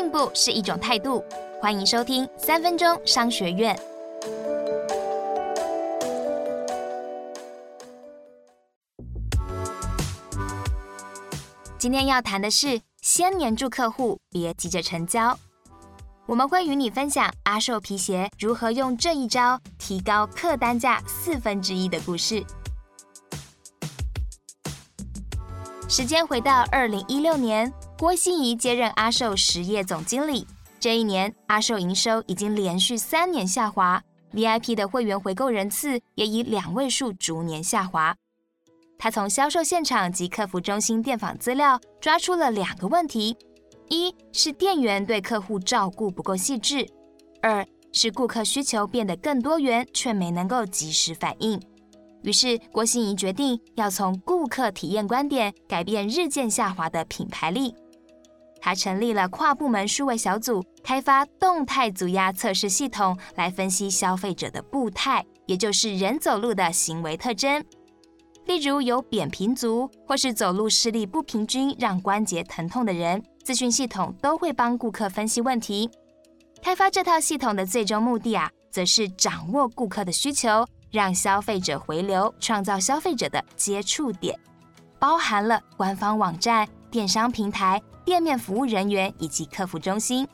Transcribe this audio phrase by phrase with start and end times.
[0.00, 1.22] 进步是一种态度。
[1.60, 3.78] 欢迎收听三分钟商学院。
[11.76, 15.38] 今天要谈的是，先黏住客户，别急着成交。
[16.24, 22.42] 我们会与你分享阿寿皮鞋如何用这一招提高客单价四分之一的故事。
[25.90, 27.70] 时间回到二零一六年，
[28.00, 30.46] 郭心怡接任阿寿实业总经理。
[30.80, 34.02] 这一年，阿寿营收已经连续三年下滑
[34.32, 38.16] ，VIP 的会员回购人次也以两位数逐年下滑。
[38.98, 43.36] 他从销售现场及客服中心电访资料抓出了两个问题。
[43.90, 46.88] 一是店员对客户照顾不够细致，
[47.42, 51.60] 二是顾客需求变得更多元，却没能够及时反应。
[52.22, 57.74] 于是郭心怡决定要从顾客体验观点改变日渐下滑的品牌力。
[58.60, 67.64] 他成立了跨部门数位小组，开发动态足压测试系统，来分析消费者的步态，也就是人走路的行为特征。
[68.46, 73.22] 例如有扁平足，或是走路视力不平均，让关节疼痛的人。
[73.44, 75.88] 资讯系统都会帮顾客分析问题。
[76.62, 84.38] 开发这套系统的最终目的啊，则是掌握顾客的需求，让消费者回流，创造消费者的接触点，
[85.00, 90.28] 包含了官方网站、电商平台、店面服务人员以及客服中心。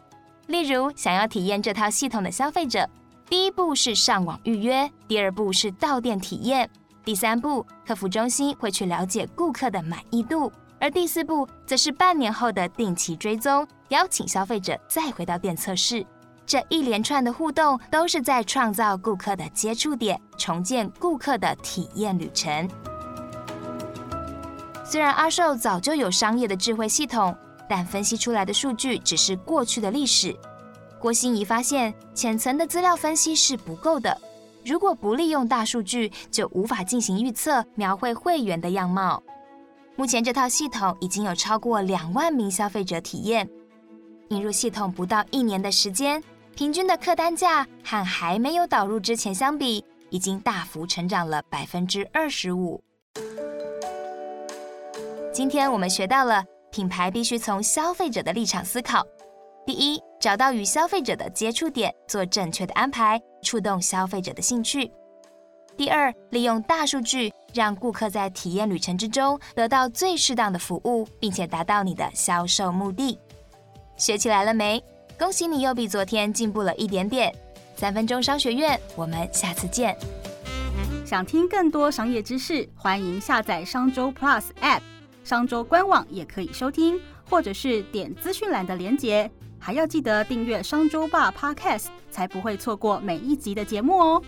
[0.49, 2.89] 例如，想要体验这套系统的消费者，
[3.29, 6.69] 第一步是上网预约，第二步是到店体验，
[7.05, 10.53] 第三步客服中心会去了解顾客的满意度。
[10.79, 16.05] 而第四步则是半年后的定期追踪，邀请消费者再回到店测试。
[16.45, 22.69] 这一连串的互动都是在创造顾客的接触点，重建顾客的体验旅程。
[24.89, 27.37] 虽然阿寿早就有商业的智慧系统，
[27.69, 30.35] 但分析出来的数据只是过去的历史。
[31.01, 34.17] 郭心怡发现，浅层的资料分析是不够的。
[34.65, 39.21] 如果不利用大数据，就无法进行预测，描绘会员的样貌。
[39.97, 43.49] 目前这套系统已经有超过两万名消费者体验，
[44.29, 46.23] 引入系统不到一年的时间，
[46.55, 52.81] 平均的客单价和还没有导入之前相比，已经大幅成长了百分之二十五。
[55.37, 59.07] 今天我们学到了，品牌必须从消费者的立场思考：
[59.67, 64.91] 第一，找到与消费者的接触点，做正确的安排，触动消费者的兴趣；
[65.77, 67.31] 第二，利用大数据。
[67.53, 73.19] 让顾客在体验旅程之中得到最适当的服务，并且达到你的销售目的。
[73.99, 74.83] 学起来了没？
[75.19, 77.31] 恭喜你又比昨天进步了一点点。
[77.77, 79.95] 三分钟商学院，我们下次见。
[81.05, 84.81] 想听更多商业知识，欢迎下载商周 Plus App，
[85.27, 89.29] 商周官网也可以收听，或者是点资讯栏的连结。
[89.59, 94.23] 还要记得订阅商周吧 Podcast，才不会错过每一集的节目哦。